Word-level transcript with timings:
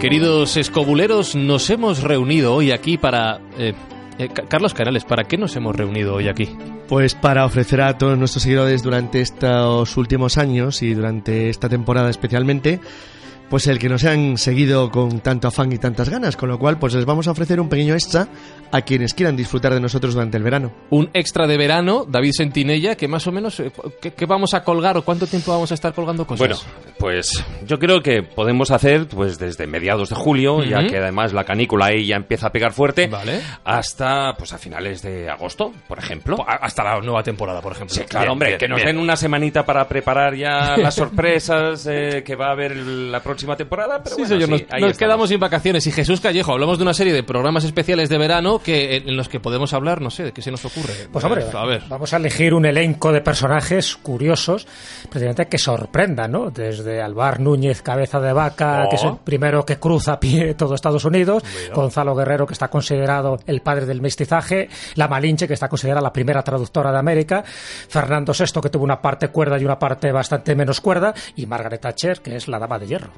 Queridos 0.00 0.56
escobuleros, 0.56 1.34
nos 1.34 1.68
hemos 1.70 2.02
reunido 2.02 2.54
hoy 2.54 2.70
aquí 2.70 2.96
para... 2.96 3.40
eh, 3.58 3.74
eh, 4.18 4.28
Ca- 4.32 4.44
Carlos 4.48 4.72
Canales, 4.72 5.04
¿para 5.04 5.24
qué 5.24 5.36
nos 5.36 5.56
hemos 5.56 5.74
reunido 5.74 6.14
hoy 6.14 6.28
aquí? 6.28 6.48
Pues 6.88 7.14
para 7.16 7.44
ofrecer 7.44 7.80
a 7.80 7.98
todos 7.98 8.16
nuestros 8.16 8.44
seguidores 8.44 8.82
durante 8.84 9.20
estos 9.20 9.96
últimos 9.96 10.38
años 10.38 10.82
y 10.82 10.94
durante 10.94 11.50
esta 11.50 11.68
temporada 11.68 12.10
especialmente, 12.10 12.80
pues 13.48 13.66
el 13.66 13.78
que 13.78 13.88
nos 13.88 14.04
han 14.04 14.36
seguido 14.38 14.90
con 14.90 15.20
tanto 15.20 15.48
afán 15.48 15.72
y 15.72 15.78
tantas 15.78 16.08
ganas, 16.08 16.36
con 16.36 16.48
lo 16.48 16.58
cual 16.58 16.78
pues 16.78 16.94
les 16.94 17.04
vamos 17.04 17.28
a 17.28 17.30
ofrecer 17.30 17.60
un 17.60 17.68
pequeño 17.68 17.94
extra 17.94 18.28
a 18.70 18.82
quienes 18.82 19.14
quieran 19.14 19.36
disfrutar 19.36 19.72
de 19.72 19.80
nosotros 19.80 20.12
durante 20.14 20.36
el 20.36 20.42
verano. 20.42 20.70
Un 20.90 21.08
extra 21.14 21.46
de 21.46 21.56
verano, 21.56 22.04
David 22.06 22.32
Sentinella, 22.36 22.94
que 22.96 23.08
más 23.08 23.26
o 23.26 23.32
menos... 23.32 23.58
eh, 23.60 23.72
¿qué, 24.02 24.12
qué 24.12 24.26
vamos 24.26 24.52
a 24.52 24.62
colgar 24.62 24.96
o 24.98 25.02
cuánto 25.02 25.26
tiempo 25.26 25.52
vamos 25.52 25.70
a 25.70 25.74
estar 25.74 25.94
colgando 25.94 26.26
cosas? 26.26 26.38
Bueno, 26.66 26.94
pues 26.98 27.42
yo 27.66 27.78
creo 27.78 28.02
que 28.02 28.22
podemos 28.22 28.70
hacer 28.70 29.06
pues 29.08 29.38
desde 29.38 29.66
mediados 29.66 30.10
de 30.10 30.16
julio, 30.16 30.62
ya 30.64 30.86
que 30.86 30.98
además 30.98 31.32
la 31.32 31.44
canícula 31.44 31.86
ahí 31.86 32.06
ya 32.06 32.16
empieza 32.16 32.48
a 32.48 32.52
pegar 32.52 32.72
fuerte, 32.74 33.06
Vale. 33.06 33.40
hasta 33.64 34.34
pues 34.36 34.52
a 34.52 34.58
finales 34.58 35.00
de 35.00 35.30
agosto, 35.30 35.72
por 35.88 35.98
ejemplo. 35.98 36.36
Hasta 36.46 36.84
la 36.84 37.00
nueva 37.00 37.22
temporada, 37.22 37.62
por 37.62 37.72
ejemplo. 37.72 37.94
Sí, 37.94 38.02
claro, 38.02 38.24
Bien, 38.24 38.32
hombre, 38.32 38.48
bien, 38.50 38.58
que 38.58 38.68
nos 38.68 38.76
bien. 38.76 38.88
den 38.88 38.98
una 38.98 39.16
semanita 39.16 39.64
para 39.64 39.88
preparar 39.88 40.34
ya 40.34 40.76
las 40.78 40.94
sorpresas 40.94 41.86
eh, 41.90 42.22
que 42.24 42.36
va 42.36 42.48
a 42.48 42.52
haber 42.52 42.76
la 42.76 43.20
próxima 43.20 43.37
temporada, 43.56 44.02
pero 44.02 44.16
Sí, 44.16 44.22
bueno, 44.22 44.34
señor, 44.40 44.58
sí, 44.58 44.64
nos, 44.64 44.72
ahí 44.72 44.80
nos 44.80 44.90
estamos. 44.92 44.98
quedamos 44.98 45.28
sin 45.28 45.40
vacaciones. 45.40 45.86
Y 45.86 45.92
Jesús 45.92 46.20
Callejo, 46.20 46.52
hablamos 46.52 46.78
de 46.78 46.82
una 46.84 46.94
serie 46.94 47.12
de 47.12 47.22
programas 47.22 47.64
especiales 47.64 48.08
de 48.08 48.18
verano 48.18 48.58
que 48.60 48.96
en, 48.96 49.08
en 49.10 49.16
los 49.16 49.28
que 49.28 49.40
podemos 49.40 49.72
hablar, 49.74 50.00
no 50.00 50.10
sé, 50.10 50.24
de 50.24 50.32
qué 50.32 50.42
se 50.42 50.50
nos 50.50 50.64
ocurre. 50.64 50.94
Pues 51.12 51.24
hombre, 51.24 51.44
a 51.52 51.64
ver. 51.66 51.82
vamos 51.88 52.12
a 52.12 52.16
elegir 52.16 52.54
un 52.54 52.66
elenco 52.66 53.12
de 53.12 53.20
personajes 53.20 53.96
curiosos, 53.96 54.66
precisamente 55.10 55.46
que 55.48 55.58
sorprendan, 55.58 56.32
¿no? 56.32 56.50
Desde 56.50 57.00
Alvar 57.02 57.40
Núñez, 57.40 57.82
cabeza 57.82 58.20
de 58.20 58.32
vaca, 58.32 58.84
Oh. 58.86 58.88
que 58.90 58.96
es 58.96 59.04
el 59.04 59.16
primero 59.24 59.64
que 59.64 59.78
cruza 59.78 60.14
a 60.14 60.20
pie 60.20 60.54
todo 60.54 60.74
Estados 60.74 61.04
Unidos, 61.04 61.42
Gonzalo 61.74 62.14
Guerrero, 62.14 62.46
que 62.46 62.52
está 62.52 62.68
considerado 62.68 63.38
el 63.46 63.60
padre 63.60 63.86
del 63.86 64.00
mestizaje, 64.00 64.68
La 64.94 65.08
Malinche, 65.08 65.46
que 65.46 65.54
está 65.54 65.68
considerada 65.68 66.00
la 66.00 66.12
primera 66.12 66.42
traductora 66.42 66.92
de 66.92 66.98
América, 66.98 67.42
Fernando 67.44 68.32
VI, 68.38 68.60
que 68.60 68.70
tuvo 68.70 68.84
una 68.84 69.00
parte 69.00 69.28
cuerda 69.28 69.58
y 69.58 69.64
una 69.64 69.78
parte 69.78 70.12
bastante 70.12 70.54
menos 70.54 70.80
cuerda, 70.80 71.14
y 71.36 71.46
Margaret 71.46 71.80
Thatcher, 71.80 72.20
que 72.20 72.36
es 72.36 72.48
la 72.48 72.58
dama 72.58 72.78
de 72.78 72.86
hierro. 72.86 73.10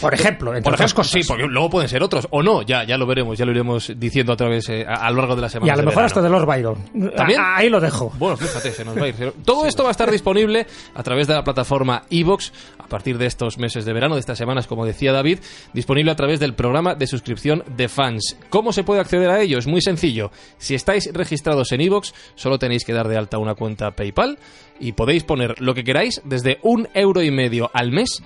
Por 0.00 0.14
ejemplo, 0.14 0.50
entre 0.50 0.62
Por 0.62 0.74
otras 0.74 0.90
ejemplo, 0.90 1.02
cosas. 1.04 1.12
sí, 1.12 1.20
porque 1.26 1.44
luego 1.46 1.70
pueden 1.70 1.88
ser 1.88 2.02
otros. 2.02 2.26
O 2.30 2.42
no, 2.42 2.62
ya, 2.62 2.84
ya 2.84 2.96
lo 2.98 3.06
veremos, 3.06 3.38
ya 3.38 3.44
lo 3.44 3.52
iremos 3.52 3.92
diciendo 3.96 4.32
a 4.32 4.36
través 4.36 4.68
eh, 4.68 4.84
a, 4.86 5.06
a 5.06 5.10
lo 5.10 5.18
largo 5.18 5.36
de 5.36 5.42
la 5.42 5.48
semana. 5.48 5.70
Y 5.70 5.74
a 5.74 5.76
lo 5.76 5.84
mejor 5.84 6.04
hasta 6.04 6.20
de 6.22 6.28
Lord 6.28 6.46
Byron. 6.46 6.76
¿También? 7.16 7.40
Ah, 7.40 7.56
Ahí 7.56 7.68
lo 7.68 7.80
dejo. 7.80 8.12
Bueno, 8.18 8.36
fíjate, 8.36 8.70
se 8.72 8.84
nos 8.84 8.96
va 8.96 9.04
a 9.04 9.08
ir. 9.08 9.32
Todo 9.44 9.66
esto 9.66 9.82
va 9.82 9.90
a 9.90 9.92
estar 9.92 10.10
disponible 10.10 10.66
a 10.94 11.02
través 11.02 11.26
de 11.26 11.34
la 11.34 11.44
plataforma 11.44 12.02
iVox 12.10 12.52
a 12.78 12.86
partir 12.88 13.18
de 13.18 13.26
estos 13.26 13.58
meses 13.58 13.84
de 13.84 13.92
verano, 13.92 14.14
de 14.14 14.20
estas 14.20 14.38
semanas, 14.38 14.66
como 14.66 14.86
decía 14.86 15.12
David, 15.12 15.38
disponible 15.72 16.10
a 16.10 16.16
través 16.16 16.40
del 16.40 16.54
programa 16.54 16.94
de 16.94 17.06
suscripción 17.06 17.62
de 17.76 17.88
fans. 17.88 18.36
¿Cómo 18.50 18.72
se 18.72 18.84
puede 18.84 19.00
acceder 19.00 19.30
a 19.30 19.40
ello? 19.40 19.58
Es 19.58 19.66
muy 19.66 19.80
sencillo. 19.82 20.30
Si 20.58 20.74
estáis 20.74 21.10
registrados 21.12 21.72
en 21.72 21.80
iVox, 21.82 22.14
solo 22.34 22.58
tenéis 22.58 22.84
que 22.84 22.92
dar 22.92 23.08
de 23.08 23.16
alta 23.16 23.38
una 23.38 23.54
cuenta 23.54 23.90
PayPal 23.92 24.38
y 24.80 24.92
podéis 24.92 25.24
poner 25.24 25.60
lo 25.60 25.74
que 25.74 25.84
queráis 25.84 26.22
desde 26.24 26.58
un 26.62 26.88
euro 26.94 27.22
y 27.22 27.30
medio 27.30 27.70
al 27.74 27.90
mes 27.92 28.22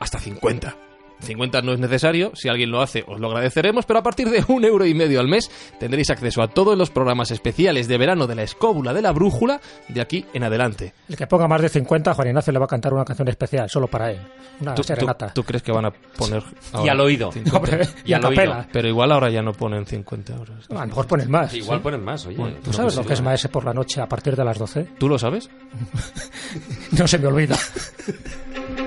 hasta 0.00 0.18
50. 0.18 0.76
50 1.20 1.62
no 1.62 1.72
es 1.72 1.78
necesario, 1.78 2.32
si 2.34 2.48
alguien 2.48 2.70
lo 2.70 2.82
hace 2.82 3.04
os 3.06 3.18
lo 3.20 3.28
agradeceremos, 3.28 3.86
pero 3.86 4.00
a 4.00 4.02
partir 4.02 4.28
de 4.28 4.44
un 4.48 4.64
euro 4.64 4.84
y 4.84 4.94
medio 4.94 5.20
al 5.20 5.28
mes 5.28 5.50
tendréis 5.78 6.10
acceso 6.10 6.42
a 6.42 6.48
todos 6.48 6.76
los 6.76 6.90
programas 6.90 7.30
especiales 7.30 7.88
de 7.88 7.96
verano 7.98 8.26
de 8.26 8.34
la 8.34 8.42
escóbula 8.42 8.92
de 8.92 9.00
la 9.00 9.12
brújula 9.12 9.60
de 9.88 10.00
aquí 10.00 10.26
en 10.34 10.44
adelante. 10.44 10.92
El 11.08 11.16
que 11.16 11.26
ponga 11.26 11.48
más 11.48 11.62
de 11.62 11.68
50, 11.68 12.14
Juan 12.14 12.28
Ignacio 12.28 12.52
le 12.52 12.58
va 12.58 12.66
a 12.66 12.68
cantar 12.68 12.92
una 12.92 13.04
canción 13.04 13.28
especial, 13.28 13.70
solo 13.70 13.86
para 13.86 14.10
él. 14.10 14.18
Una 14.60 14.74
¿Tú, 14.74 14.82
serenata. 14.82 15.32
tú 15.32 15.44
crees 15.44 15.62
que 15.62 15.72
van 15.72 15.86
a 15.86 15.90
poner... 15.90 16.42
Y 16.84 16.88
al 16.88 17.00
oído. 17.00 17.32
50? 17.32 17.56
Hombre, 17.56 17.88
y 18.04 18.12
a 18.12 18.16
al 18.18 18.24
oído. 18.26 18.66
Pero 18.72 18.88
igual 18.88 19.12
ahora 19.12 19.30
ya 19.30 19.40
no 19.40 19.52
ponen 19.52 19.86
50 19.86 20.34
euros. 20.34 20.66
A 20.70 20.74
lo 20.74 20.86
mejor 20.86 21.06
pones 21.06 21.28
más. 21.28 21.54
Igual 21.54 21.80
ponen 21.80 22.04
más, 22.04 22.26
oye. 22.26 22.36
Bueno, 22.36 22.56
¿Tú 22.62 22.72
sabes 22.72 22.96
lo 22.96 23.04
que 23.04 23.14
es 23.14 23.22
Maese 23.22 23.48
por 23.48 23.64
la 23.64 23.72
noche 23.72 24.00
a 24.00 24.08
partir 24.08 24.36
de 24.36 24.44
las 24.44 24.58
12? 24.58 24.88
¿Tú 24.98 25.08
lo 25.08 25.18
sabes? 25.18 25.48
No 26.92 27.08
se 27.08 27.18
me 27.18 27.26
olvida. 27.26 27.56